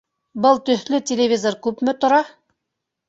[0.45, 2.21] Был төҫлө телевизор күпме тора?